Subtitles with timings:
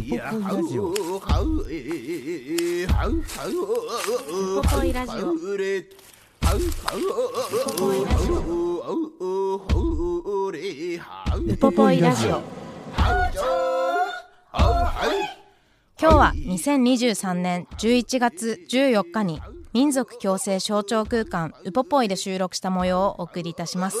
[0.00, 0.08] ウポ
[4.62, 5.52] ポイラジオウポ
[7.76, 8.40] ポイラジオ
[11.36, 12.42] ウポポイラジオ
[16.00, 19.42] 今日は2023年11月14日に
[19.74, 23.98] 民族共生象徴空間ウポポイで収録した模様をお送りいたします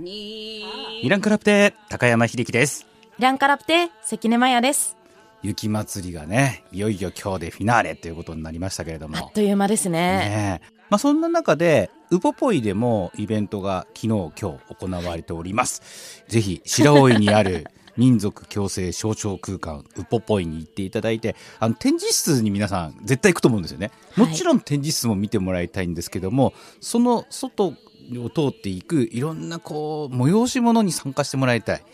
[0.00, 2.86] イランクラプテ高山秀樹です。
[3.18, 4.96] イランカラプテ関根麻也です。
[5.42, 9.16] 雪祭りがねいよいよ今日でフィナーレということになりましたけれども。
[9.16, 10.00] あっという間ですね。
[10.00, 10.72] ねえ。
[10.88, 16.22] まあ、そんな中でウポポイでもイベントが昨日今日行われております。
[16.28, 17.66] ぜひ白老にある
[17.98, 23.90] 民族共生象徴空間ウポポイに行っていただいてあの展示室に皆さん絶対行くと思うんですよね。
[24.14, 27.74] もちろん展示室も見てもらいたいんですけども、その外
[28.16, 31.84] を通っていくいろんなこう催し物に参加してもらいたい。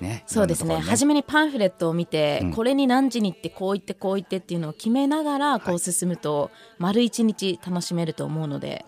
[0.00, 0.24] ね。
[0.26, 0.66] そうですね。
[0.66, 2.52] いろんなところに初めにパンフレットを見て、うん。
[2.52, 8.84] これに何時に行ってこう言ってこう言ってっていうのを決めながらこう進むと、丸一日楽しめると思うので、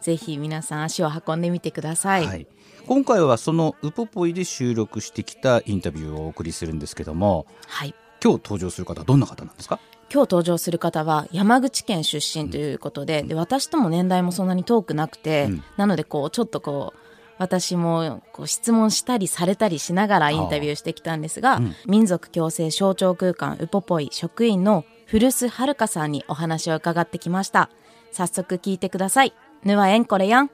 [0.00, 2.46] ぜひ皆さん足を運んでみてください、はい、
[2.86, 7.94] 今回はそのウポポイで収録してきたインタビューをお送りするんですけどもはい。
[8.24, 9.78] 今日登場する方はどんな方なんですか？
[10.12, 15.64] 今日登場する方は山口県出身ということで,、で私とも年代もそんなに遠くなくて、うん。
[15.76, 16.98] なのでこうちょっとこう
[17.38, 21.74] 私もこう質問したりされたりしながらインタビューしてきたんですが、うん。
[21.86, 27.70] 民族共生象徴空間ウポポイ職員の古巣遥さんにお話を伺ってきました。
[28.12, 29.32] 早速聞いてください。
[29.64, 30.50] ぬはえんこれやん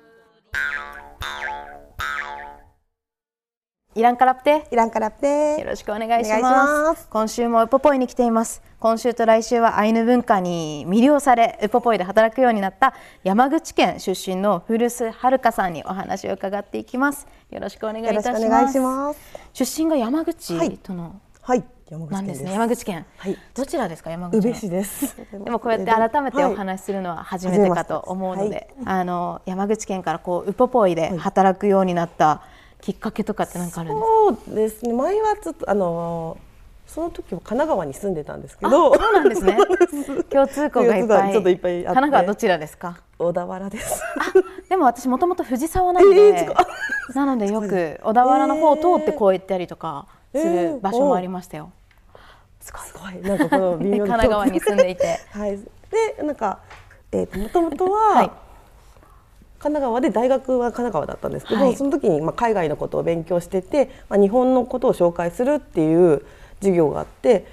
[3.96, 7.08] イランカラプテイランカラプテよろしくお願いします。
[7.08, 8.60] 今週もウポポイに来ています。
[8.78, 12.92] 今週と来週はアイヌ文化に魅了されウポポイで働くようになった
[13.24, 17.26] 山口県出身の古巣遥さんにお話を伺っていきます。
[17.50, 19.18] よろしくお願いいよたします。
[19.54, 20.76] 出身が山口はい。
[20.76, 22.44] との、はい、山口県です。
[22.44, 23.38] 山口県、はい。
[23.54, 24.10] どちらですか？
[24.10, 25.16] 山口の宇部市です。
[25.32, 32.42] でもこうやって改めてお話しするのは初めてかと思うので、あの山口県からこうウポポイで働くようになった
[32.86, 34.06] きっかけとかって何かあるんですか、
[34.46, 34.92] そうですね。
[34.92, 36.38] 前はちょっとあの
[36.86, 39.58] その時は神奈川に住んでたんですけあど、そうなんですね。
[40.30, 41.32] 共通項がいっぱい。
[41.32, 43.00] ちょっといっぱいあって神奈川どちらですか？
[43.18, 44.00] 小田原です。
[44.68, 51.72] でも私もともと藤沢なので、えーなのでよく小田原の方を通ってこう行ったりとかする場所もありましたよ。
[52.60, 55.58] すごいなんかこの微神妙な 奈川に住んでいて、 はい。
[56.16, 56.60] でなんか
[57.10, 58.30] えっ、ともともとは、はい
[59.66, 61.76] 神奈川で大学は神奈川だったんですけど、はい。
[61.76, 66.22] その時にまあ海外のことを勉強してて、まあ日本のことを紹介するっていう
[66.60, 67.46] 授業があって。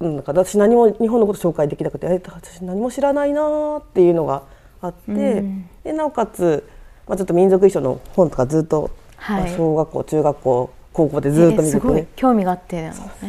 [0.00, 4.42] うんなんか私何も日本のこと紹介できなくてえ私何も知らないなーっていうのが
[4.82, 5.68] あって、うん。
[5.84, 6.68] でなおかつ、
[7.06, 9.44] まあ、ちょっと民族衣装の本とかずっと、はい。
[9.44, 11.94] まあ小学校中学校高校でずっと見てて、えすごい。
[11.94, 13.22] ね、興味があってなんです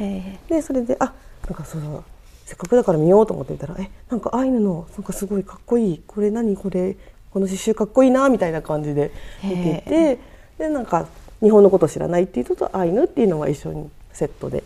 [0.00, 0.38] ね。
[0.48, 1.12] でそれであ
[1.48, 1.78] なんかそ
[2.44, 6.02] せっかくだから見ようと思ってみたらえなんかアイヌのなんかすごいかっこいい。
[6.06, 6.96] これ何これ
[7.32, 9.10] この刺繍かっこいいなみたいな感じで
[9.42, 10.18] 見てて
[10.58, 11.06] でなんか
[11.40, 14.62] 日本のことを知らないっていうのとアイヌっていうのは一緒にセットで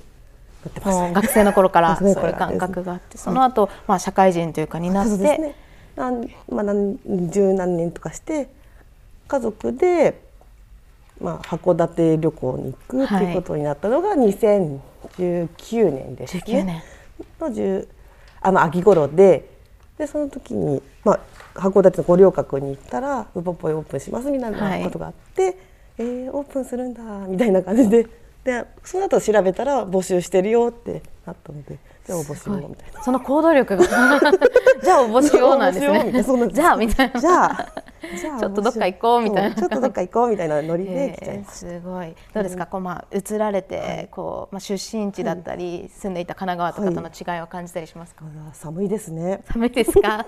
[0.75, 5.55] 学生の頃から そういう感覚があって、その後まあ社会人というかになって、ね
[5.97, 6.99] まあ何
[7.31, 8.49] 十何年とかして
[9.29, 10.21] 家族で、
[11.21, 14.79] まあ、函館旅行に行くっていうことになったのが2019
[15.91, 16.43] 年ですね。
[16.47, 16.83] 19年。
[17.41, 17.89] の10
[18.41, 19.49] あの秋頃で
[19.99, 21.21] でその時に、まあ、
[21.57, 25.57] 函館の五稜郭に行ったら「ウポポイオープンします」みたいなことがあって
[25.99, 28.07] 「えーオープンするんだ」みたいな感じで。
[28.45, 33.03] でその後調べたら募集してるよってなったのでじゃあ応募しようみたいな。
[33.03, 33.85] その行動力が。
[34.83, 35.89] じゃあ応募しようなんです
[36.37, 36.49] ね。
[36.53, 37.21] じゃあみたいな。
[37.21, 37.67] じゃあ
[38.17, 39.55] じゃあちょっとどっか行こうみたいな。
[39.57, 41.59] ちょっとどっか行こうみたいなノリで来ちゃいえーます。
[41.59, 42.15] すごい。
[42.33, 49.41] どうですか、こうまあ移られて、こうまあ出身地だったり、住んでいた神奈川とかとの違いを感じたりしますか、寒いですね。
[49.51, 50.25] 寒いですか？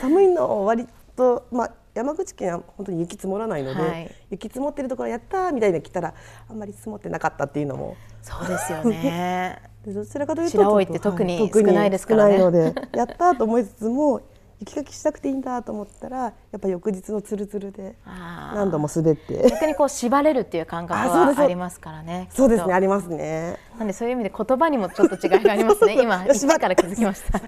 [0.00, 0.86] 寒いの割
[1.16, 4.10] とまあ山口県は本当に雪積もらないので、はい。
[4.30, 6.14] 雪積もってるところやったーみたいなの来たら
[6.48, 7.96] あんまり積もってなかったっていうのも。
[8.22, 9.60] そうですよね。
[9.62, 12.38] でどちらかというと白老って特にはい少ないですからね。
[12.38, 14.22] 少ないのでやったーと思いつつも
[14.60, 19.48] 雪かきしなくていいんだと思ったらやっぱ翌日のつるつるで何度も滑って。
[19.50, 23.58] 逆にこう縛れるっていう感覚はありますからねそうですねありますね。
[23.78, 25.96] なんでそういう意味で言葉にもちょっと違いがありますね。
[26.02, 27.40] 今一から気づきました。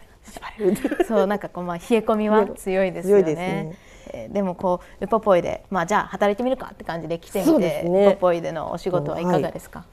[1.06, 3.34] そうなんかこうまあ冷え込みは 強いですよね。
[3.34, 3.78] ね。
[4.12, 9.88] えでもこうウポポイでまあじゃあ働いてみるかって感じで来てみて、ね、ウポポイでのお仕事はいかがですか、はい、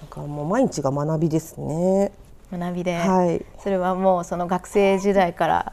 [0.00, 2.12] なんかもう毎日が学びですね。
[2.52, 5.72] 学びで、はい、それはもうその学生時代から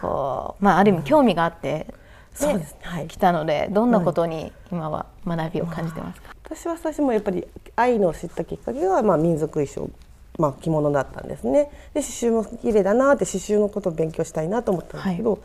[0.00, 1.86] こう、まあ、ある意味興味があって、
[2.34, 2.72] そうです。
[2.72, 7.46] ね、はい、来たのでどんなことに今は学びを感じてますか、はい、私は最初もやっぱり
[7.76, 9.90] 愛のを知ったきっかけは、まあ、民族衣装、
[10.38, 11.70] まあ、着物だったんですね。
[11.94, 15.40] で刺繍も綺麗だなって刺繍のことを勉強したいなと思ったんですけど、はい、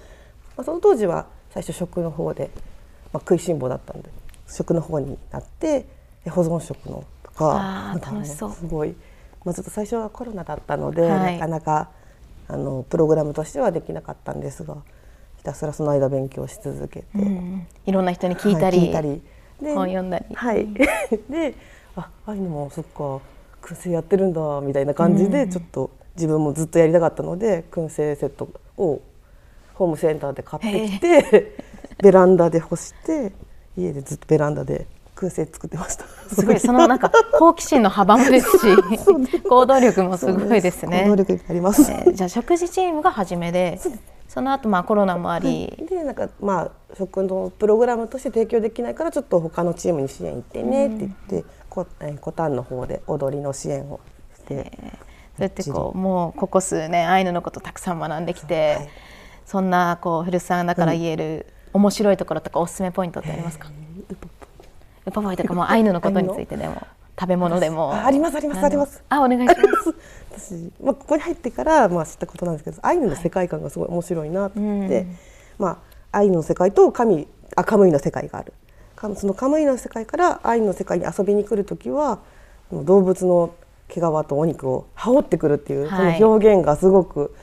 [0.57, 2.49] まあ、その当時は最初食の方で、
[3.13, 4.09] まあ、食いしん坊だったんで
[4.47, 5.85] 食の方になって
[6.29, 8.51] 保存食のとか楽しそう。
[8.51, 8.95] すごい、
[9.45, 11.89] まあ、ちょっと最初はコロナだったので、なかなか
[12.47, 14.77] あのプログラムとしてはできなかったんですが
[15.37, 19.21] ひたすらその間勉強し続けて、うん、いろんな人に聞いたりはい、たり。
[19.61, 20.35] で本読んだり。
[20.35, 20.67] はい、
[21.29, 21.55] で
[21.95, 23.19] あああいうのもそっか
[23.61, 29.01] 燻製やってるんだみたいな感じで、ちょっと自分もずっとやりたかったので燻製セットを
[29.73, 31.55] ホームセンターで買ってきて
[32.01, 33.31] ベランダで干して
[33.77, 34.87] 家でずっとベランダで
[35.19, 36.05] 燻製作ってました。
[36.33, 38.65] すごいそのなんか好奇心の幅もですし
[39.43, 41.03] 行動力もすごいですね。
[41.03, 43.79] 行動力あります、えー、じゃあ食事チームが初めで。
[44.29, 53.99] その後まあコロナもあり、でなんかまあ食のプログラムとして提供できないからちょっと他のチームに支援行ってねって言って、うん、コえコタンの方で踊りの支援を
[54.35, 54.97] して、えー、そ
[55.39, 58.89] うやってこうもうここ数年アイヌのことたくさん学んできて、はい、
[59.47, 64.38] そんなこう古さんだから言える面白いところとかおすすめポイントってありますか、えー
[65.09, 66.87] ウポポイとかもアイヌのことについてでも
[67.19, 67.93] 食べ物でも。
[67.93, 69.03] ありますありますあります。
[69.09, 69.95] あお願いします。
[70.31, 75.07] 私、まあ、ここに入ってからまあ知ったことなんですけどアイヌの世界観がすごい面白いなと思って、はい、
[75.57, 75.67] ま
[76.11, 78.53] あアイヌの世界と神あカムイの世界がある。
[79.15, 82.19] そのカムイの世界からアイヌの世界に遊びに来る時は
[82.71, 83.51] 動物の
[83.87, 87.33] 毛皮とお肉を羽織ってくるっていう、はい、その表現がすごく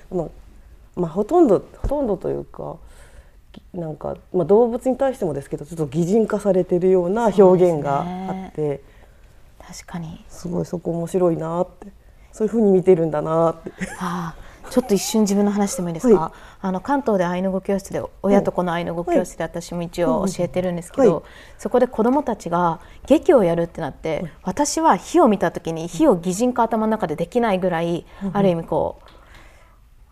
[0.96, 2.76] まあ、ほとんどほとんどというか
[3.76, 8.80] なんか、まあ、動物に対してもですけどちょっと擬人化されてるような表現があって、ね、
[9.66, 10.24] 確かに。
[10.28, 11.88] すごいそこ面白いなって。
[12.32, 13.70] そういうふうに見てるんだなって。
[13.96, 21.22] はあちょっと一瞬自分の話してもいいですか、はい、あの関東でアイヌ語教室で親と子のアイヌ語教室で私も一応教えてるんですけど、はい、
[21.58, 29.10] そこで子どもたちが劇をやるってなって、はい、私は火を見た時に火を擬人化頭の中でできないぐらい、ある意味こう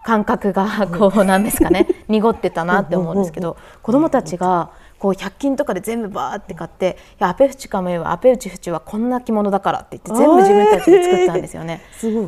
[0.05, 1.87] 感覚がこうなんですかね。
[2.09, 11.81] 濁ってたなって思うんですけど子どもたちがこう100均とかで全部バーって買って「いやアペフチカムイはアペウチフチはこんな着物だから」って言って全部自分たちで作ったんですよね。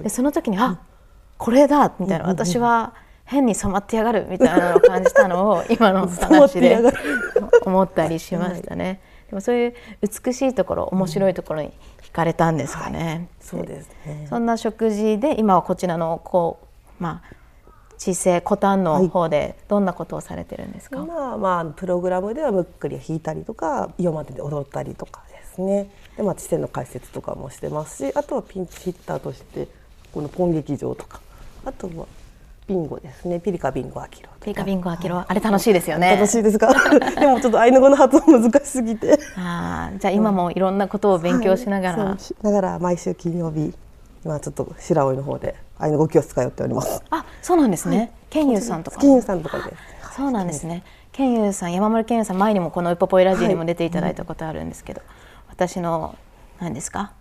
[0.02, 0.78] でその時に「あ
[1.36, 2.26] これだ」みたいな。
[2.26, 2.94] 私は
[3.26, 6.78] 変に染まってやがるみたいなのを感じたのを 今の話で
[7.64, 9.00] 思ったりしましたね。
[9.28, 9.74] でもそういう
[10.24, 11.72] 美しいところ面白いところに
[12.02, 13.04] 惹かれたんですかね。
[13.04, 14.26] はい、そうですね。
[14.30, 17.36] そんな食事で今はこちらのこうまあ
[17.98, 25.90] 知性古丹の方でどんなことをされてるんですか、はい、まあまあプログラムではむっくり弾いたりとか夜までで踊ったりとかですね。
[26.16, 29.68] で、まあ、知性の解説とかもしてますしあとはピンチヒッターとして
[30.12, 31.20] このポン劇場とか
[31.64, 32.06] あとは
[32.66, 33.38] ビンゴですね。
[33.38, 36.16] ピリカビンゴアキロピリカビンゴアキロ、はい、あれ楽しいですよね。
[36.16, 36.74] 楽しいですか？
[37.20, 39.18] でもちょっとアイヌ語の発音難しすぎて。
[39.36, 40.54] ああじゃあ今もい。
[40.56, 43.72] ろんなことを勉強しながら、はい、しながら毎週金曜日
[44.24, 47.02] 今ちょっと白老の方で愛の語教室通っております。
[47.10, 48.12] あ、そうなんですね。
[48.30, 48.98] ケンユーさんとか。
[49.00, 50.16] ケンユーさんとかです。
[50.16, 50.82] そうなんですね。
[51.12, 55.02] ケンユーさん、山森ケンさん前にもこのウポポイラジオにも出ていただいたことあるんですけど、
[55.48, 56.16] 私の
[56.60, 57.12] 何ですか？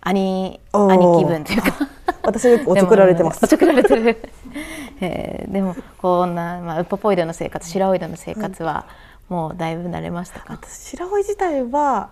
[0.00, 1.72] 兄兄気分というか。
[2.22, 3.40] 私おちょくられてます。
[3.44, 4.30] おちょくられてる。
[5.00, 8.86] えー、でもこんなまあウポポイでの生活、白老での生活は
[9.28, 10.58] もうだいぶ慣れましたか？
[10.68, 12.10] 白老自体は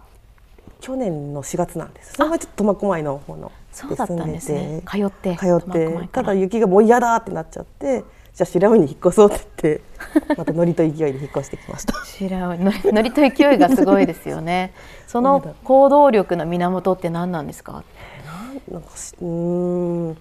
[0.81, 2.15] 去年の4月なんです。
[2.15, 3.53] それはちょっと苫小牧の方の。
[3.73, 4.83] そうだったんですね。
[4.87, 5.37] 通って。
[5.37, 6.09] 通って。
[6.13, 9.79] ただ雪がもう嫌だってなっちゃってじゃあ白尾に引っ越そうって言っ
[10.29, 11.95] て またノリと勢いで引っ越してきました。
[12.05, 12.57] 白尾
[12.93, 14.73] ノリと勢いがすごいですよね。
[15.09, 17.83] その行動力の源って何なんですか？
[18.71, 18.89] なんか
[19.21, 20.17] うん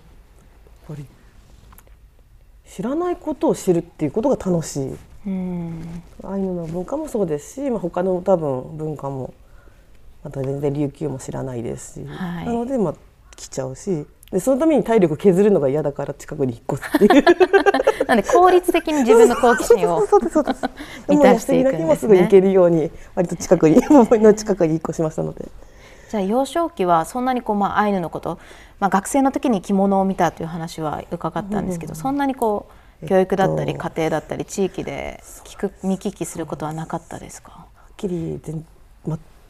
[2.65, 4.95] 知らないことを知るっていうことが楽しい。
[5.27, 6.03] うん。
[6.23, 9.33] アイヌの文化もそうですし、まあ、他の多分文化も
[10.23, 12.95] また全然琉球も知らないですし、はい、なのでまあ
[13.41, 17.25] 来ちゃうしでそのために体力削るのが嫌だから近くに引っ越すっていう
[18.07, 20.01] なんで効率的に自分の好奇心を
[21.07, 22.21] 満たしていくんですね。
[22.23, 25.49] 行けるように割と近くにの近くに引っ越しましたので。
[26.09, 28.37] じゃあ幼少期はそんなにこうまあアイヌのこと、
[28.79, 32.67] まあ学生の時に着物を見たという話は伺ったんですけど、うん、そんなにこ
[33.01, 37.51] う教育だったり家庭だったり地域で聞く見聞きすることはなかったですか？
[37.51, 38.65] はっきり全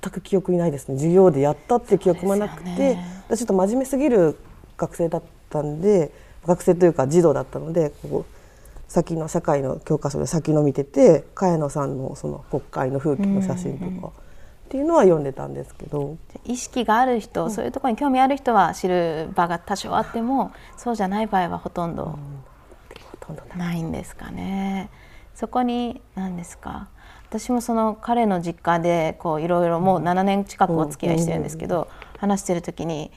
[0.02, 0.96] 全く記憶にないですね。
[0.96, 4.38] 授業でやったっていう記憶もなくて、ね、ちょっと真面目すぎる
[4.78, 6.12] 学生だったんで
[6.46, 14.14] 学生というか児童だったのでこう先の社会の教科書で先の見てて茅野さんのその国会の風景の写真とか。
[14.72, 16.16] っていうのは読んでたんですけど。
[16.46, 22.18] 意識がある人、うん、そういうところに興味ある人は知る場が多少あってもそうじゃない場合はほとんど
[23.58, 24.90] ないんですかね。
[25.36, 26.88] そこに何ですか？
[27.32, 33.10] 私もその彼の実家でこういろいろもう7年近くお付き合いしてるんですけど、話してる時に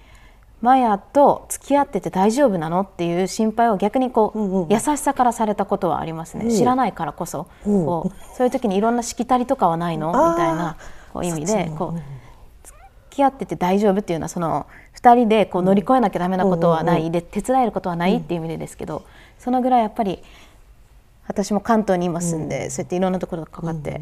[0.62, 10.12] マヤと付き合ってて大丈夫なのっていう心配を逆にこう、うんうん、優しさからされたことはありますね、うん、知らないからこそ、うん、こうそういう時にいろんなしきたりとかはないの？
[10.12, 10.76] みたいな
[11.12, 12.00] こう意味でこう
[12.66, 12.78] 付
[13.10, 19.04] き合ってて大丈夫っていうのはその2人でこう乗り越えなきゃダメなことはない、で手伝えることはないっていう意味でですけど
[19.40, 20.22] そのぐらいやっぱり
[21.26, 24.00] 私も関東に今住んで、そうやっていろんなところがかかって。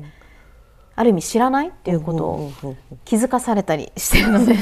[0.94, 2.52] ある意味知らないっていうことを
[3.04, 4.54] 気づかされたりしてるので。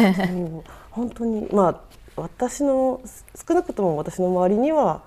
[0.90, 1.80] 本当にまあ
[2.16, 3.00] 私の
[3.48, 5.02] 少なくとも私の周りには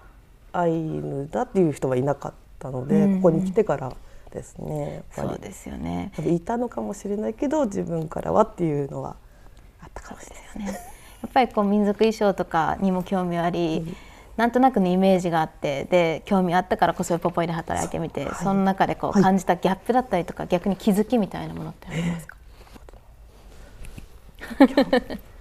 [0.51, 3.93] アイヌだっていう人はいなかったので、うん、ここに来てから
[4.31, 6.11] ですねそうですよね。
[6.25, 9.15] いたのかもしれないけど自分からはっていうのは
[9.81, 10.43] あったかもしれない。
[10.43, 10.79] ですね。
[11.21, 13.95] やっぱりこう民族衣装とかにも興味あり、うん、
[14.37, 22.37] なんとなくのイメージがあってで興味あったからこそポポイで働いてみてそ,、その中でこう感じたギャップだったりとか、はい、逆に気づきみたいなものってありますか、
[24.59, 25.17] えー。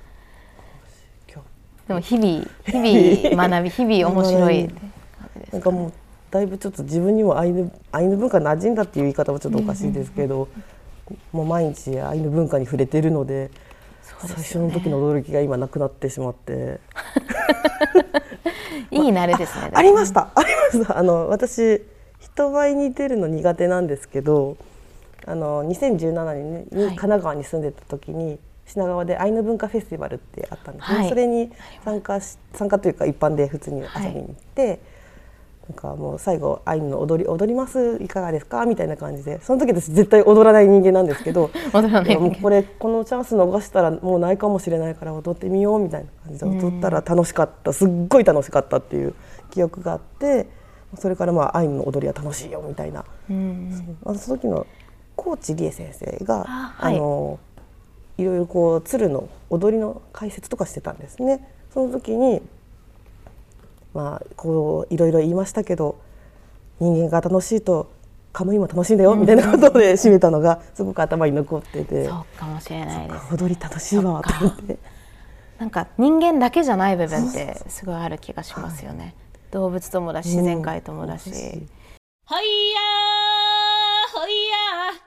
[1.88, 4.68] でも日々日々学び日々面白い
[5.52, 5.92] なんかもう
[6.30, 10.48] だいぶちょっと自分にもアイヌアイヌ文化馴染んだっていう言い方はちょっとおかしいですけど、
[11.32, 13.50] もう毎日アイヌ文化に触れてるので、ね、
[14.20, 16.80] 最初の時の驚きが今なくなってしまって
[18.90, 20.28] いい慣れですねありました。
[20.34, 20.48] あり
[20.78, 20.98] ました。
[20.98, 21.82] あの私
[22.18, 24.56] 人前に出るの苦手なんですけど
[25.26, 28.38] あの2017年に神奈川に住んでた時に、はい
[28.72, 31.50] 品川でアイヌ文化フェスティバルってあったんですね、はい、それに
[31.84, 34.78] 参加し参加というか一般で普通に遊びに行って、はい、
[35.68, 37.98] なんかもう最後アイヌの踊り踊ります？
[38.02, 38.66] いかがですか？
[38.66, 39.40] みたいな感じで。
[39.42, 49.14] その時私絶対踊らない人間なんですけど 踊らないもうこれこのチャンス逃したらもうないかもしれないから踊ってみようみたいな感じで踊ったら楽しかったすっごい楽しかったっていう
[49.50, 50.46] 記憶があって
[50.98, 54.66] それからまあアイヌの踊りは楽しいよみたいな、うん、その時の
[55.14, 57.38] 高知理恵先生があ、はい、あの
[58.18, 61.48] いろいろこう鶴の踊りの解説とかしてたんですね。
[61.72, 62.42] その時に
[63.94, 66.00] まあこういろいろ言いましたけど
[66.80, 67.92] 人間が楽しいと
[68.32, 74.78] カムイも楽しいんだよみたいなことで締めたのがすごく頭に残ってて、そうかもしれないです、踊り楽しいわと思って。
[75.58, 78.98] なんか人間だけじゃない部分ってすごいある気がしますよね。
[78.98, 79.14] はい、
[79.52, 81.30] 動物ともだし自然界ともだし。
[81.30, 82.80] うん、ほいや
[84.12, 85.02] ほいや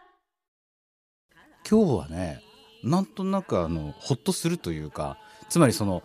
[1.69, 2.41] 今日はね
[2.83, 5.17] なんとなくあのほっとするというか
[5.49, 6.03] つまりその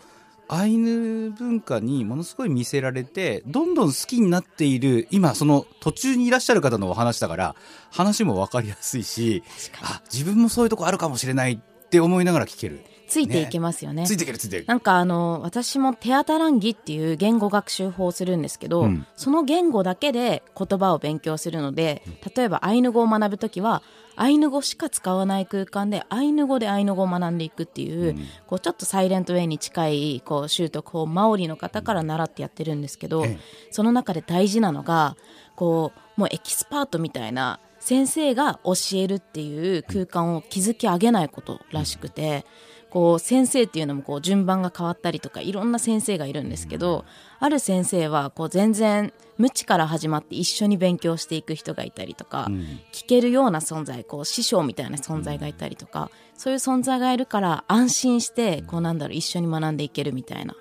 [0.52, 7.54] アイヌ文化にものすごい見せられてどんどん好きになっている今その途中にいらっしゃる方のお話だから
[7.92, 9.44] 話も分かりやすいし
[9.80, 12.80] あ自分もそういうとこあるかもしれないって思いながら聞ける。
[13.10, 14.02] ついていけますよね。
[14.02, 14.64] ねついていけるついてる。
[14.66, 22.02] なんかあの私もテアタランギっていう言語学習法をするんですけど、うん、その言語だけで言葉を勉強するので、
[22.34, 23.82] 例えばアイヌ語を学ぶときは
[24.14, 33.24] アイヌ語しか使わない空間でアイヌ語でアイヌ語を学んでいくっていううん、こうちょっと Silent Way に近いこう習得法マオリの方から習ってやってるんですけど、
[33.70, 35.16] その中で大事なのが
[35.56, 42.44] こうもうエキスパートみたいな先生が教えるっていう空間を築き上げないことらしくて。
[42.90, 47.04] こう先生っていうのもこう順番が変わったりとかいろんな先生がいるんですけど
[47.38, 52.56] ある先生はこう全然無知から始まって一緒に勉強していく人がいたりとか、うん、
[52.92, 59.00] 聞けるような存在こう師匠みたいな存在がいたりとか、そういう存在がいるから安心してこうなん。
[59.00, 60.54] だろう一緒に学んでいけるみたいな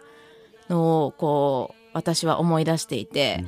[0.69, 3.43] のをこう私は思い出していて、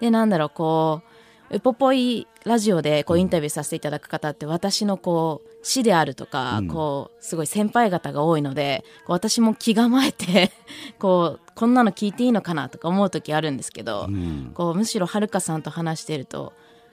[0.00, 1.15] でなんだろうこう
[1.50, 10.52] ウポポイラジオでこうインタビューさせていただく方って私のこう師であるとか、こうすごい先輩方が多いので私も気構えて
[10.98, 16.52] こうこんなの聞いていいのかなとか思う時あるんですけど、うん、こうむしろはるかさんと話してると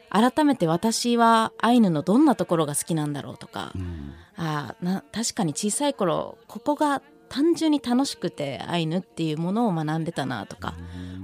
[0.09, 7.01] 改めて私はアイヌのどんなところが好きなんだろうとか、うん、あな確かに小さい頃ここが
[7.33, 10.75] 単純に楽しくてアイヌっていうものを学んでたなとか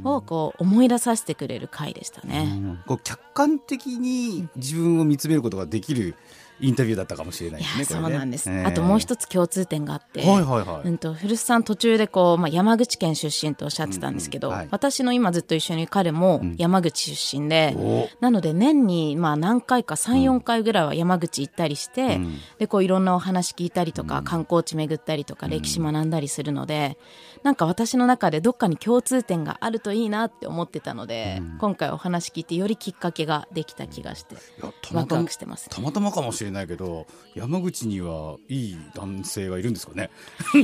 [0.04, 2.48] をこう思い出させてくれる回でしたね。
[2.88, 6.16] こう客観的に自分を見つめることができる
[6.60, 7.86] インタビューだったかもしれないですね。
[7.86, 26.98] そうなんです、ねあともう一つ共通点があって、はいはいはい、うんと古巣さん途中でこう、まあ、山口県出身とおっしゃってたんですけど、うんうんはい、私の今ずっと一緒に彼も山口出身で、うん、なので年にまあ何回か34回ぐらいは山口行ったりして、うん、でこういろんなお話聞いたりとか、観光地巡ったりとか歴史学んだりするので、
[27.44, 34.36] なんか私の中でどっかに共通点があるといいなって思ってたので、今回お話聞いてよりきっかけができた気がして
[34.92, 40.10] ワクワクしてます、ね、たまたまかもしれないけど山口にはいい男性はいるんですかね。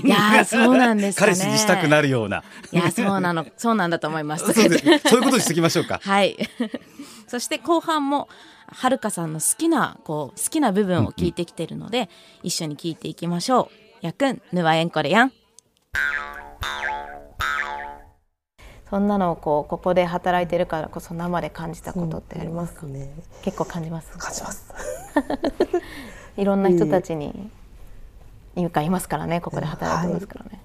[0.03, 1.33] いや そうなんですかね。
[1.33, 2.43] 彼氏にしたくなるような。
[2.71, 3.45] いやそうなの。
[3.57, 4.45] そうなんだと思います。
[4.45, 5.99] そうそういうことにしておきましょうか。
[6.03, 6.37] はい。
[7.27, 8.27] そして後半も
[8.67, 12.09] はるかさんの好きなこう好きな部分を聞いてきてるので、うんうん、
[12.43, 13.69] 一緒に聞いていきましょ
[14.01, 14.05] う。
[14.05, 15.31] やくんぬわえんこれやん
[18.89, 23.09] そんなのをこうここで働いてるからこそ生で感じたことってありますか、ね、
[23.41, 24.17] 結構感じます。
[24.17, 24.73] 感じます。
[26.37, 27.49] いろんな人たちに
[28.55, 30.59] いうかいますからねここで働いてますからね、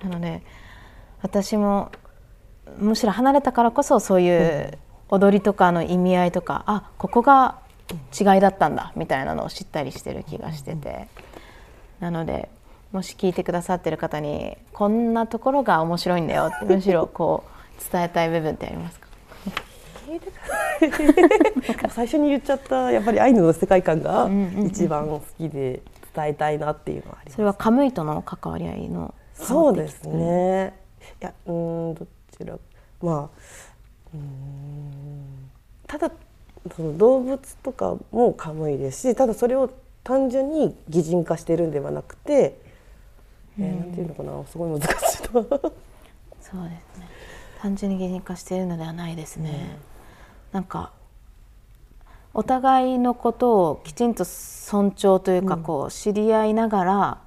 [0.00, 0.42] はい、なので
[1.22, 1.90] 私も
[2.78, 4.78] むしろ離れたからこそそういう
[5.08, 7.58] 踊りとかの意味合いとかあここが
[8.18, 11.08] 違いだったんだみたいなのを知ったりしてる気がしてて。
[12.00, 12.50] なので
[12.94, 17.42] もし聞いてくださってる方にこんなところが面白いんだよって むしろこ
[17.76, 19.08] う伝えたい部分ってありますか？
[21.90, 24.30] 最初に言っちゃったやっぱりアイヌの世界観が
[24.64, 25.82] 一番好きで
[26.14, 30.74] 伝えたいなっていうのはあります、それはカムイとの関わり合いのそうですね。
[31.20, 32.56] いやうんどちら。
[33.02, 33.38] まあ
[34.14, 35.50] うん。
[35.88, 36.12] ただ
[36.76, 39.68] その動物とかもカムイですしただそれを
[40.04, 42.62] 単純に擬人化してるんではなくて
[43.58, 44.46] えー、なんていうのかな？
[44.46, 45.60] すごい難しいなそうで
[46.40, 47.08] すね。
[47.60, 49.78] 単純に擬人化しているのではないですね、
[50.52, 50.92] うん、なんか
[52.34, 57.18] お互いのことをきちんと尊重というか、こう知り合いながら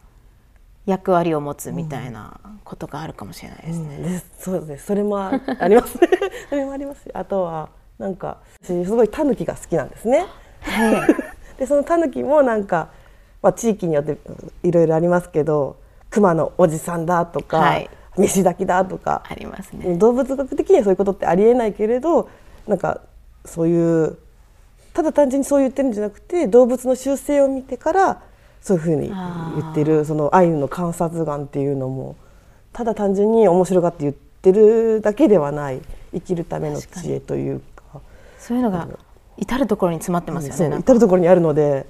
[0.85, 3.95] 役割を持つみたいなことがあるかもしれないですね。
[3.97, 4.13] うん。
[4.13, 5.31] うん、そうですそれもあ
[5.67, 6.09] りますね。
[6.49, 10.25] それもあります あとはなんかすごいタヌキが好きなんですね。
[10.61, 11.15] はい、
[11.57, 12.89] でそのタヌキもなんか、
[13.41, 14.17] まあ、地域によって
[14.63, 15.77] いろいろありますけど
[16.09, 19.95] 熊のおじさんだとか、はい、飯炊きだとかありますね。
[19.97, 22.29] 動物学的にはそういうことってありえないけれど
[22.67, 23.01] なんか
[23.45, 24.17] そういう
[24.93, 28.21] ただ単純にそう言ってるんじゃなくて動物の習性を見てから
[28.61, 32.15] そういうふうに言ってるそのアイヌの観察眼っていうのも
[32.73, 35.81] ただ単純に面白がって言ってるだけではない
[36.13, 38.01] 生きるための知恵というか。
[38.39, 38.87] そういうのが
[39.37, 40.77] 至る所に詰まってますよね。
[40.79, 41.85] 至る所にあるので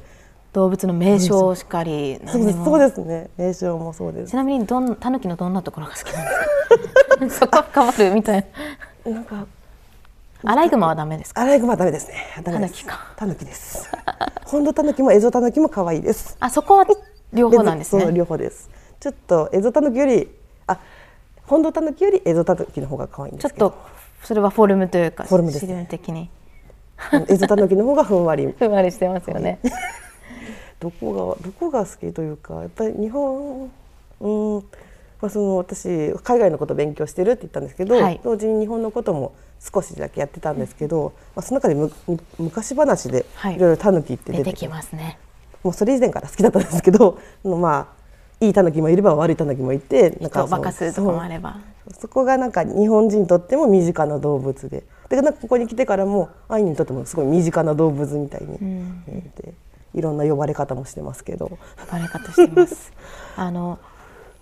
[0.54, 3.30] 動物の名称しかりそうですそうですね。
[3.38, 4.32] 名称もそうです。
[4.32, 6.22] ちなみにどんタヌキのどんなところが好きな
[7.18, 7.48] んですか？
[7.62, 8.48] そこ変わるみたい
[9.06, 9.12] な。
[9.12, 9.46] なんか
[10.44, 11.42] アライグマはダメですか？
[11.42, 12.16] アライグマはダメですね。
[12.44, 13.00] タヌキか。
[13.16, 13.90] タヌキです。
[14.46, 16.38] 本土タヌキもエゾタヌキも可愛いです。
[16.40, 16.86] あそこは
[17.34, 18.12] 両方なんですね。
[18.12, 18.70] 両方です。
[19.00, 20.28] ちょっとエゾタヌキより
[20.66, 20.80] あ
[21.46, 23.78] 本土タヌキよりエゾタヌキの方が可愛いんですちょっと
[24.24, 26.30] それはフォルムというかフォルムです、ね、的に。
[27.28, 28.48] エゾタヌキの方がふんわり。
[28.58, 29.60] ふんわりしてますよね
[30.80, 33.72] どこがどこが好きというかやっぱり日本
[34.20, 34.64] うん
[35.22, 41.92] まあ、その私海外のことを勉強してるって言ったんですけど、はい、同時に日本のことも少しだけやってたんですけど、まあ、その中でむ
[42.38, 43.60] 昔話でい。
[43.60, 45.18] ろいろタヌキって出てきますね。
[45.64, 47.94] もうそれ以前から好きだったんですけど ま
[48.40, 51.58] あいいタヌキもいれば悪いタヌキもいてなんかバカするとこもあれば。
[52.00, 54.84] そこがなんか日本人にとっても身近な動物で。
[55.10, 59.54] でなんかここに来てからもアイヌにとってもすごい身近な動物みたいに見えて。
[59.94, 61.48] いろんな呼ばれ方もしてますけど。
[61.48, 61.58] 呼
[61.92, 62.92] ばれ方してます。
[63.36, 63.80] あの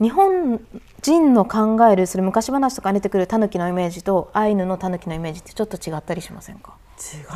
[0.01, 0.60] 日本
[1.01, 6.75] 人の考えるする昔話とか出てくるタヌキのイメージとアイヌのタヌキのイメージってちょっと違ったりしませんか？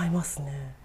[0.04, 0.76] 違いますね。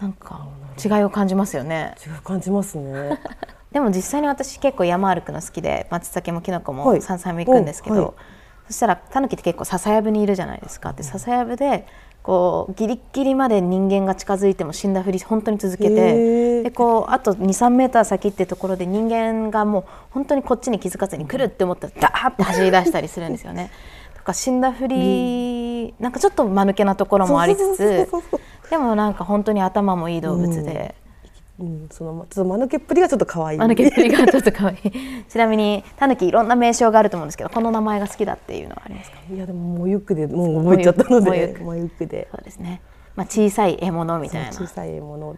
[0.00, 0.46] なんか
[0.84, 1.94] 違いを感じますよね。
[2.04, 3.18] 違い感じますね。
[3.72, 8.12] でも実際に私結構山歩くの好きで松茸もきのこも山菜も行くんですけど、はい、
[8.68, 10.92] そしたらタヌキって結構笹やぶにいるじゃないですか。
[10.92, 11.86] で笹やぶで
[12.24, 23.70] こうギリギリまで人間が近づいても死んだふり本当に続けてでこうあと23メーター先ってところで人間がもう本当にこっちに気づかずに来るって思ったらダーって走り出したりするんですよね。
[24.16, 28.08] とか死んだふり、うん、なんかちょっと間抜けなところもありつつ
[28.70, 30.94] でもなんか本当に頭もいい動物で。
[31.03, 31.03] うん、
[31.90, 33.58] そのちょっと間抜けっぷりがちょっと可愛い。
[33.58, 35.24] 間抜けっぷりがちょっと可愛い。
[35.28, 39.18] ちなみにタヌキいろんな名称があると思うんですけど、この名前が好きだっていうのはありますか？
[39.32, 42.28] いやでももゆくでもう覚えちゃったので、もゆくで。
[42.32, 42.80] そうですね。
[43.14, 44.52] まあ小さい獲物みたいな。
[44.52, 45.36] 小さい獲物。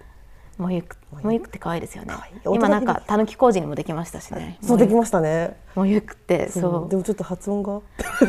[0.56, 2.14] もゆく、もゆくって可愛いですよね。
[2.46, 4.56] 今なんかたぬき工事にもできましたしね。
[4.62, 5.54] そうできましたね。
[5.74, 6.88] もゆくってそう。
[6.88, 7.80] でもちょっと発音が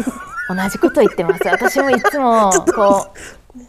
[0.53, 1.47] 同じこと言ってます。
[1.47, 3.07] 私もいつも こ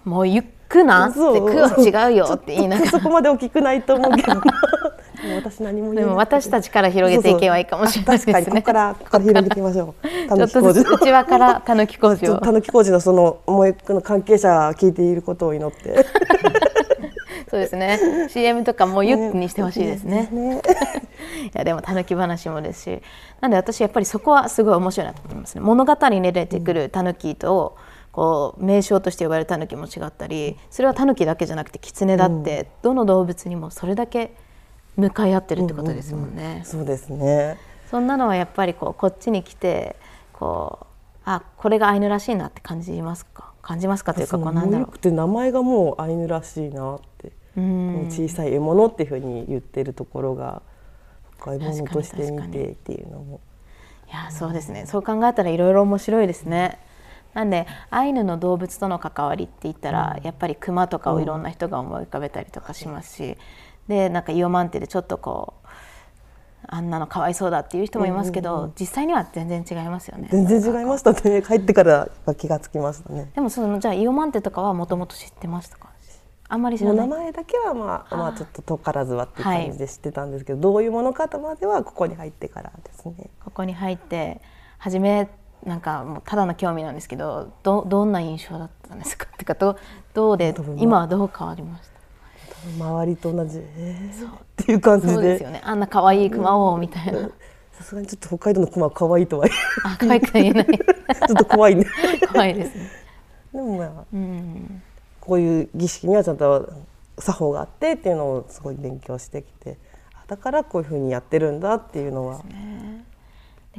[0.04, 0.46] うもゆく
[0.85, 1.07] な？
[1.07, 4.40] ってそうくは違うよって言いながそこまで大きくないと思うけど。
[5.37, 8.44] 私何もでも私たちから広げていけばいいかもしれないです確かに。
[8.46, 10.07] ここねからここから広げていきましょう。
[10.37, 12.38] ちょっとずつ内輪から たぬき工事を。
[12.38, 16.07] たぬき工事のその思いの関係者が聞いていることを祈って。
[17.50, 18.28] そうですね。
[18.28, 20.28] CM とかもユッにしてほしいですね。
[20.31, 20.61] ね。
[21.46, 23.02] いやでもたぬき話もですし。
[23.40, 25.62] なんで私やっぱりそこはすごい面白いなと思いますね。
[25.62, 27.76] 物語に出てくるたぬきと、
[28.18, 34.35] こう名称として呼ばれるたぬきも違ったりそれはたぬきだけじゃなくてキツネだって、どの動物にもそれだけ
[34.96, 37.59] 向かい合ってるってことですもんね、そうですね。
[37.88, 39.94] そんなのはやっぱりこうこっちに来て
[40.33, 40.87] こう
[41.26, 43.52] あこれがアイヌらしいなって感じますか？
[43.62, 50.62] 感じますかというかこうなんだろもうよくて名前がもうアイヌらしいなって、ううん小さい獲物っていうふうに言ってるところが
[51.38, 53.40] 獲物として見てっていうのも。
[54.09, 54.87] いやそうですね。
[54.87, 56.81] そう考えたらいろいろ面白いですね。
[57.38, 63.37] なんでアイヌの動物との関わりって言ったら、やっぱりクマとかをいろんな人が思い浮かべたりとかしますし、
[63.87, 65.68] でなんかイオマンテでちょっとこう
[66.66, 70.29] あんなのかわいそうだっていう人もいますけど、実際には全然違いますよね。
[70.33, 71.12] 全然違いました。
[71.12, 73.31] ね帰ってからが気がつきましたね。
[73.37, 75.90] でもそのじゃあイオマンテとかはもともと知ってましたか？
[76.48, 77.07] あんまり知もらない。
[77.07, 83.31] う名前だけはまあ、まあちょっと遠からずはっていう感じで知ってたんですけど、どういうものかとまではここに入ってからですね。
[83.44, 84.40] ここに入って
[84.79, 85.29] 初め
[85.64, 89.27] なんかもうただの興味なんですけどどどんな印象だったんですか？
[89.27, 89.77] っていうかど
[90.14, 92.85] どうで今はどう変わりました？
[92.85, 95.61] 周りと同じえー、っていう感じそうですでよね。
[95.64, 97.31] あんな可愛いクマをみたいな。
[97.73, 100.66] さすがにちょっと北海道のクマは可愛いとは言あ可愛くは言えない。
[100.68, 101.85] え ちょっと怖いね。
[102.27, 102.90] 可愛いですね。
[103.53, 104.83] でもまあうん。
[105.21, 106.68] こういう儀式にはちゃんと
[107.18, 109.77] 作法があってっていうのをすごい勉強してきて
[110.14, 112.55] あだからこういうふうにやってるんだっていうのはで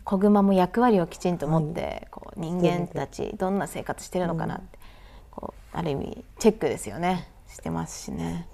[0.04, 4.80] 子グマも役割をきちんと持って、こう人間たちどんな生活してるのかなって、
[5.32, 7.28] こうある意味チェックですよね。
[7.48, 8.48] してますしね。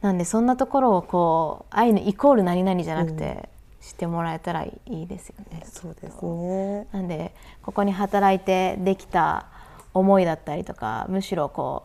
[0.00, 3.48] なんでそんなところをこうアイヌイコール何々じゃなくて、
[3.82, 5.62] してもらえたらいいですよね。
[5.64, 6.86] そうですね。
[6.92, 9.46] なんでここに働いてできた
[9.92, 11.84] 思いだったりとかむしろこ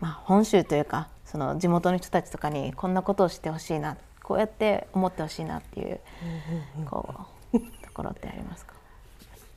[0.00, 6.00] う、まあ、本州というかその地元の人たちとかにこんなことをしてほしいなこうやって思ってほしいなっていう
[6.86, 7.37] こうと
[7.98, 8.74] ころってありますか？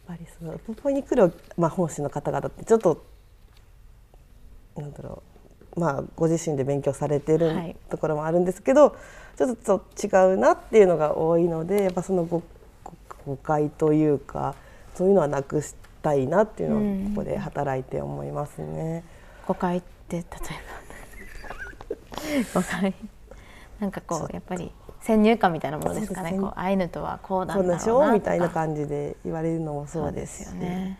[0.07, 3.05] やっぱりそのポポイに来る、まあ、本州の方々ってちょっと
[4.75, 5.21] なんだろ
[5.75, 7.75] うまあご自身で勉強されてるはい。
[7.89, 8.95] ところもあるんですけど、
[9.37, 12.41] ちょっと違うなっていうのが多いのでやっぱその誤
[12.83, 12.93] 誤
[13.25, 14.55] 誤解というか
[14.95, 19.03] そういうのはなくしたいなっていうのをここで働いて思いますね。
[19.47, 20.25] 誤解って例え
[22.43, 22.51] ば。
[22.61, 22.93] 誤解。
[23.79, 24.33] なんかこう。
[24.33, 26.37] やっぱり先入観みたいなものですかね。
[26.39, 30.99] こうアイヌとはこうなんだろうなみたいな感じで言われるのもそうですしよね。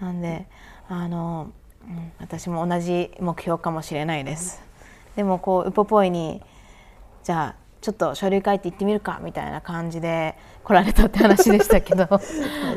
[0.00, 0.46] なんで
[0.88, 1.50] あの、
[1.88, 4.60] うん、私も同じ目標かもしれないです。
[5.16, 6.42] でもこうウポポイに
[7.22, 12.08] じゃあちょっと書類書いて行ってみるかみたいな感じで来られたって話でしたけど、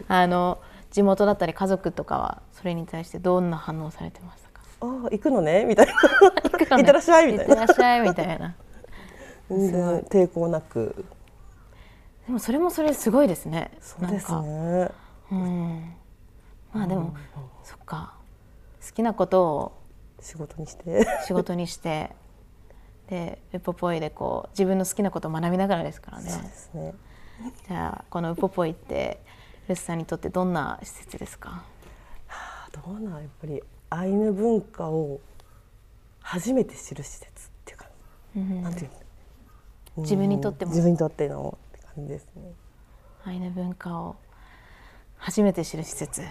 [0.07, 0.59] あの
[0.91, 4.61] 地元だったり家族とかはそれに対してどんな反応されてましたか？
[4.81, 5.93] ああ行くのね みたいな。
[5.93, 8.55] 行ってらっしゃいみたい行ってならっしゃいみたいな。
[9.49, 11.05] 全然抵抗なく。
[12.25, 13.71] でもそれもそれすごいですね。
[13.81, 14.91] そうですね。
[15.31, 15.93] うん。
[16.71, 17.15] まあでも、
[17.63, 18.15] そっか。
[18.85, 19.71] 好きなことを。
[20.21, 21.05] 仕事にして。
[21.27, 22.15] 仕事にして。
[23.09, 26.29] でウポポイでこう自分の好きなことを学びながらですからね。
[26.29, 26.93] そうですね。
[27.67, 29.19] じゃあこのウポポイって
[29.67, 31.63] ルスさんにとってどんな施設ですか？
[32.29, 35.19] あどうなんやっぱりアイヌ文化を
[36.21, 37.87] 初めて知る施設っていうか、
[38.61, 38.97] なんていうの
[39.97, 40.71] 自分にとっても。
[40.71, 42.41] 自分にとってのって感じですね。
[43.25, 44.15] アイヌ文化を
[45.17, 46.21] 初めて知る施設。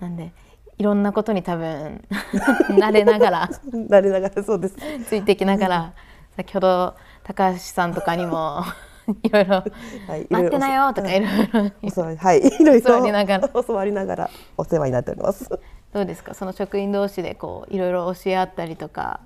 [0.00, 0.32] なんで
[0.78, 2.02] いろんなことに多分
[2.78, 3.48] 慣れながら。
[3.72, 4.76] 慣れながらそうです。
[5.06, 5.92] ついていきながら
[6.36, 8.62] 先ほど高橋さんとかにも
[9.22, 11.20] いろいろはい「待ってなよ」とかい。
[11.20, 11.70] ろいろ。
[11.82, 12.82] お世話はいいろいろ。
[12.82, 13.48] 教わりながら。
[13.48, 15.48] 教わりながらお世話になっております。
[15.92, 16.34] どうですか？
[16.34, 19.20] その職員同士でこういろいろ教え合ったりとか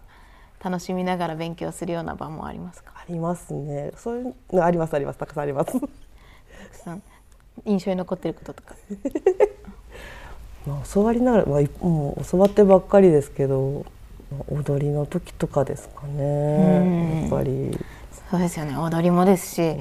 [0.64, 2.92] 楽しみながら勉強するような場もありますか？
[2.96, 3.92] ありますね。
[3.96, 5.18] そういうのありますあります。
[5.18, 5.79] たくさんあります。
[5.79, 5.88] たく
[6.72, 7.03] さん。
[7.66, 8.74] 印象に残ってることとか。
[10.66, 13.85] まあ教わりながら、まあ、いもう教わってばっかりですけど
[14.33, 17.20] まあ踊りの時とかですかね。
[17.22, 17.79] やっぱり。
[18.31, 18.77] そうですよね。
[18.77, 19.77] 踊りもですし、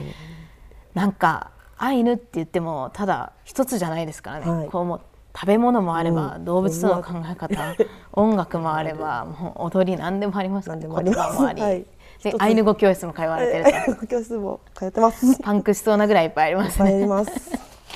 [0.93, 4.67] なんかアイヌって言ってもただ一つじゃないですからね、はい。
[4.69, 5.01] こうもう
[5.35, 6.45] 食べ物もあれば、うん。
[6.45, 7.75] 動物との考え方
[8.13, 10.87] 音楽もあればもう踊り何でもあります言葉
[11.33, 11.85] もあり、はい。
[12.23, 14.07] でアイヌ語教室も通われてると。
[14.07, 15.39] 教室も通ってます。
[15.41, 17.31] パンクしそうなぐらいいっぱいありますぱいあねります。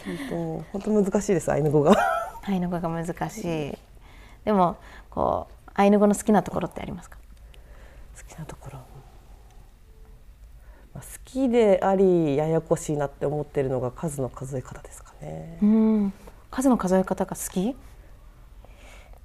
[0.05, 1.95] 本当本当難しいですアイヌ語が。
[2.43, 3.77] アイヌ語が難しい。
[4.43, 4.77] でも
[5.09, 7.17] こうアイヌ語の好きなところってありますか？
[8.17, 8.79] 好きなところ。
[10.95, 15.59] 好きでありややこしいなって思ってるのが数の数え方ですかね。
[15.61, 16.13] うん
[16.51, 17.75] 数の数え方が好き？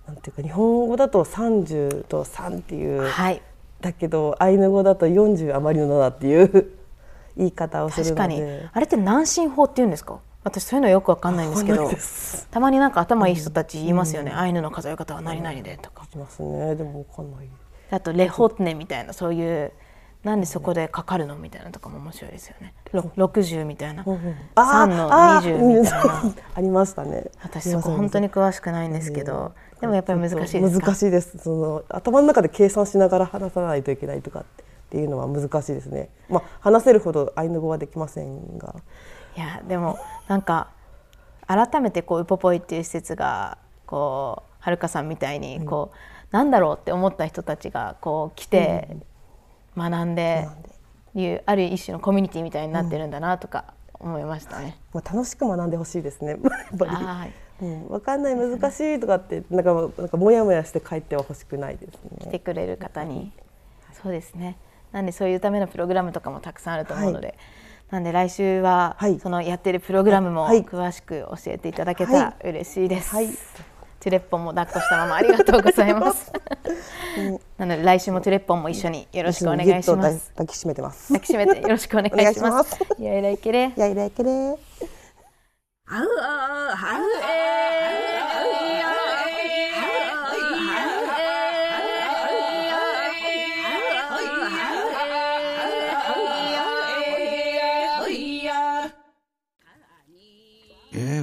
[0.06, 3.40] なんていうか日本語だと30と3っていう、はい、
[3.80, 6.72] だけどアイヌ語だと40余りの7っていう。
[7.34, 8.14] 言い方をするので。
[8.14, 8.42] 確かに。
[8.72, 10.18] あれって南進法って言うんですか？
[10.44, 11.90] 私そういうのよくわかんないんですけど。
[12.50, 16.02] たまになんか頭いい人たち言いますよね、うん、アイヌの数え方は何々でとか。
[16.04, 16.74] 聞きますね。
[16.74, 17.48] でもわかんない。
[17.90, 19.72] あとレホッネみたいなそういう
[20.24, 22.74] なんでそこでかかるのみたいなとかも面白いですよね。
[23.16, 24.04] 六十みたいな、
[24.54, 27.24] 三の二十みたいなありましたね。
[27.42, 31.38] 私そこ本当に詳しくないんですけど、でもやっぱり難しいです難しいです。
[31.38, 34.44] その頭の中で計算しながら話さないといけないとかっ
[34.90, 36.08] ていうのは難しいですね。
[36.28, 38.76] まあ話せるほどアイヌ語はできませんが。
[39.36, 40.68] いやでもなんか
[41.48, 45.98] 改めてこうウポポイっていう施設がこうはるかさんみたいにこう、うん、
[46.30, 48.86] なんだろうって思った人たちがこう来て。
[48.92, 49.02] うん
[49.76, 50.48] 学んで
[51.14, 54.78] いうある一種のコミュニティみたいになってるんだなとか思いましたね。
[54.92, 56.32] まあ、楽しく学んでほしいですね。
[56.32, 56.36] や
[57.60, 62.18] うん、分かんない難しいとかってなんかなんかもやもやして帰ってはほしくないですね。
[62.20, 63.32] 来てくれる方に、
[64.02, 64.56] そうですね。
[64.90, 67.36] なんでそういうためのプログラムとかもたくさんあると思うので、はい、
[67.90, 73.14] なんで来週は、そのやってるプログラムも詳しく教えていただけたら嬉しいです。
[73.14, 73.28] はい
[74.02, 76.32] トゥレッポンも抱っこしたままありがとうございます。
[77.56, 80.30] なので来週もトゥレッポンも一緒によろしくお願いします。
[80.30, 81.12] 抱きしめてます。
[81.12, 82.80] 抱きしめてよろしくお願いします。
[82.98, 83.72] やいらいけれ。
[83.76, 84.30] やいらいけれ。
[84.30, 84.58] あう
[85.86, 87.02] あはう
[88.18, 88.21] え。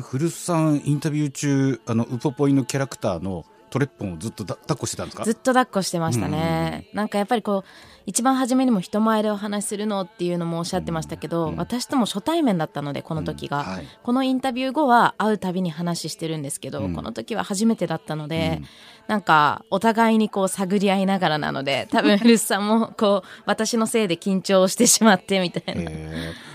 [0.01, 5.23] 古巣さんインタビュー中あのウポポイのキャラクターのトレッポンをずっと抱っこしてたんですか？
[5.23, 7.69] ずっと抱っこしてましたね、うん、なんかやっぱりこう
[8.05, 13.65] 一番初めにも人前でお話しするのっていうのもおっしゃってましたけど、うん、私とも初対面だったのでこの時が、うん。
[13.65, 18.61] はい、このインタビュー後は会うたびに話してるんですけど、この時は初めてだったので、
[19.07, 25.91] なんかお互いにこう探り合いながらなので 多分古巣さんもこう私のせいで緊張してしまってみたいな。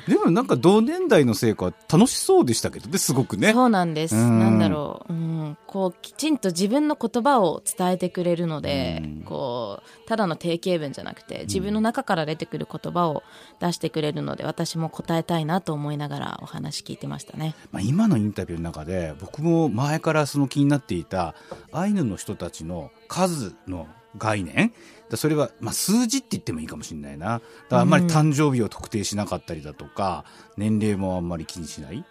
[0.08, 3.52] でもなんか同年代のせいか楽しそうでしたけどねすごくね。
[3.52, 4.14] そうなんです。
[4.14, 13.24] なんだろう、うん、こうきちんと自分の言葉を伝えてくれるので、こうただの定型文じゃなくて自分の中から出てくる言葉を
[13.58, 17.56] 出してくれるので私も答えたいなと思いながらお話聞いてましたね。
[17.72, 21.34] まあ今のインタビューの中で僕も前からその気になっていた
[21.72, 24.72] アイヌの人たちの数の概念
[25.16, 27.42] それは、まあ、数字って言ってもいいかもしれないな。
[27.70, 30.24] あんまり誕生日を特定しなかったりだとか、
[30.56, 32.04] うん、年齢もあんまり気にしない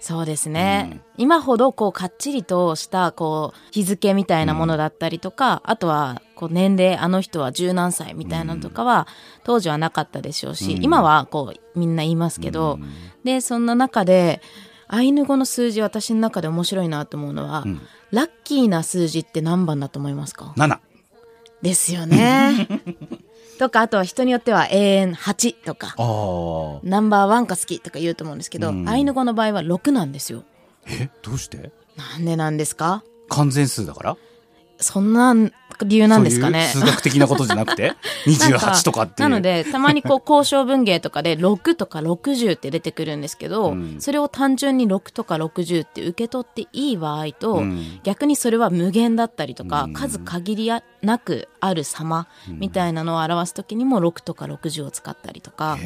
[0.00, 9.06] そうですね、うん、今ほどこうかっちりとしたこう日付みたいなものだったりとか、うん、あとはこう年齢あの人は十何歳みたいなのとかは
[9.44, 12.78] 当時はなかったでしょうし、今はこうみんな言いますけど、
[13.24, 14.40] でそんな中で
[14.88, 17.64] アイヌ語の数字私の中で面白いなと思うのは、
[18.10, 20.78] ラッキーな数字って何番だと思いますか ?7。
[21.60, 22.66] ですよね。
[23.60, 25.94] とか、あとは人によっては永遠8とか、
[26.82, 30.44] ナンバーワンが好きとか言うと思うんですけど、アイヌ語の場合は6なんですよ。
[30.86, 31.10] え？
[31.20, 31.70] どうして？
[31.94, 33.04] なんでなんですか？
[33.28, 34.16] 完全数だから？
[34.78, 35.34] そんな
[35.84, 36.68] 理由なんですかね。
[36.72, 37.92] 数学的なことじゃなくて？
[38.26, 50.70] 28とかってなので、たまにこう交渉文芸とかで6とか60って出てくるんですけど、うん、それを単純に6とか60って受け取っていい場合と、うん、逆にそれは無限だったりとか、うん、数限り
[51.02, 55.78] なくある様みたいなのを表す時にも6とか60を使ったりとか、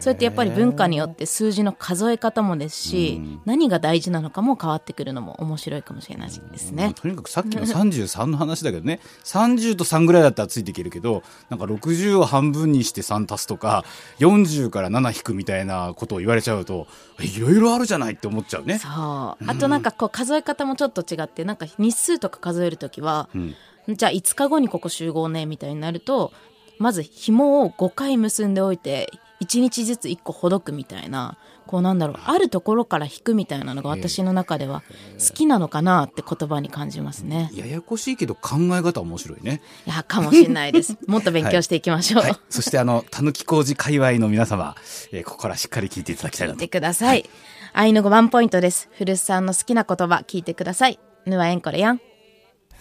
[0.00, 6.94] そうやってやっぱり文化によって数字の数え方もですし、何が大事なのかも変わってくるのも面白いかもしれないですね。
[6.94, 9.00] とにかくさっきの33の話だけどね、
[9.46, 13.84] 30と3ぐらいだったらついていけるけど、なんか60を半分にして3足すとか、
[14.18, 16.86] 40から7引くみたいなことを言われちゃうと、
[17.20, 18.78] いろいろあるじゃないって思っちゃうね。
[18.78, 18.90] そう。
[18.92, 23.54] あとなんかこう数え方もちょっと違って、なんか日数とか数えるときは、うん、
[23.88, 26.32] じゃあ5日後にここ集合ね、みたいになると、
[26.78, 29.10] まず紐を5回結んでおいて、
[29.42, 34.82] 1日ずつ1個ほどくみたいなこうなんだろうあるところから引くみたいなのが私の中では
[35.18, 37.50] 好きなのかなって言葉に感じますね。
[37.54, 39.62] ややこしいけど考え方面白いね。
[39.86, 40.96] いやかもしれないです。
[41.06, 42.30] もっと勉強していきましょう、はい。
[42.32, 44.76] はい、そしてあのたぬき工事界隈の皆様、
[45.12, 46.60] えー、ここからしっかり聞いていただきたいなと。
[46.60, 47.30] 聞いてください、はい、
[47.72, 48.88] 愛の5番ポイントです。
[48.98, 50.98] 古巣さんの好きな言葉聞いてください。
[51.26, 52.00] ぬわえんこれやん。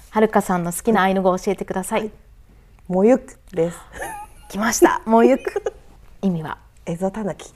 [0.10, 2.12] はるかさんの好きな愛の語教えてください、
[2.88, 3.78] もゆくです。
[4.50, 5.02] 来ました。
[5.08, 5.74] もゆく。
[6.22, 6.58] 意味は？
[6.86, 7.54] エゾタヌキ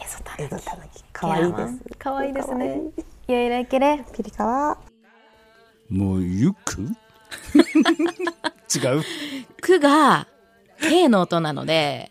[0.00, 0.06] エ
[0.48, 1.04] ゾタヌキ。
[1.12, 1.78] 可愛いです。
[1.98, 2.80] 可愛いですね。
[3.28, 4.04] いやいらいけれ。
[4.14, 4.78] ピリカは？
[5.88, 6.82] もうゆく？
[8.74, 9.02] 違う？
[9.60, 10.26] くが
[10.80, 12.10] K の音なので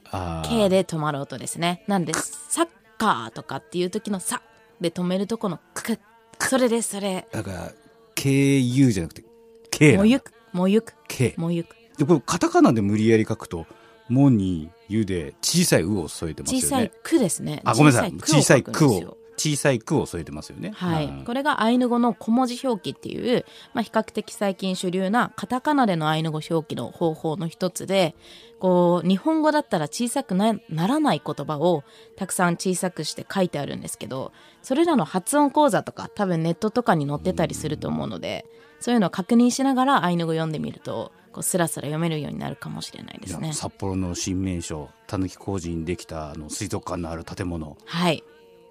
[0.50, 2.68] K で止まる音ですねなんでサッ
[2.98, 4.42] カーとかっていう時のサ
[4.80, 5.98] で止めるとこのク
[6.40, 7.72] それですそれだから
[8.16, 9.24] KU じゃなくて
[9.72, 13.66] K なんだもうゆくもうゆく K もうゆくでこれカタカナで無理やり書くと
[14.10, 16.68] 「も」に「ゆ」で小さい「う」を添えてますよね。
[16.68, 17.62] 小さいくですね。
[17.66, 18.14] あごめんなさい。
[18.14, 20.06] 小さい「く」を小さいくを。
[20.06, 20.72] 添えてますよね。
[20.76, 21.24] はい、うん。
[21.26, 28.16] これがアイヌ語の小文字表記っていう、まあ、比較的最近主流なカタカナでのアイヌ語表記の方法の一つで
[28.60, 31.84] こう日本語だったら小さくなならない言葉を
[32.16, 38.46] たくさん小さくして書いてあるんですけどそれらの発音講座とか多分ネットとかに載ってたりすると思うので
[38.80, 43.52] そういうのを確認しながらアイヌ語読んでみるとこうスラスラ読めるようになるかもしれないですね。
[43.54, 47.76] 札幌の新名所たぬき工事にできたあの水族館のある建物。
[47.86, 48.24] はい。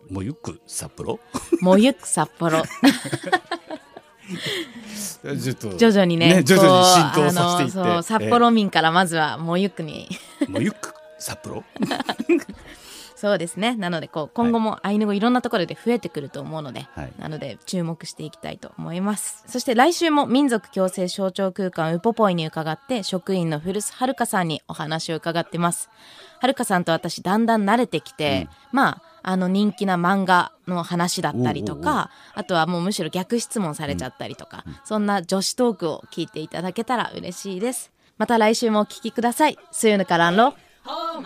[0.09, 1.21] もうゆく札幌？
[1.61, 2.63] もうゆく札幌。
[5.23, 8.03] ちょっと徐々にね徐々に浸透こうさせていって。
[8.03, 10.09] 札幌民からまずはもうゆくに
[10.41, 11.65] えもうゆく札幌？
[13.23, 13.77] そうですね。
[13.77, 17.13] なのでこう今後もアイヌ語いろんなところで増えてくると思うので、はい。
[17.21, 19.45] なので注目していきたいと思います。
[19.47, 25.89] そして来週も民族共生象徴空間ウポポイに伺って職員の古巣はるかさんにお話を伺ってます。
[26.41, 37.93] はるかさんと私だんだん慣れてきて、まああの人気な漫画の話だったりとかおうおうあとはもうむしろ逆質問されちゃったりとか、そんな女子トークを聞いていただけたら嬉しいです。
[38.19, 39.57] また来週もお聞きください。
[39.71, 41.23] スユヌカランロ Home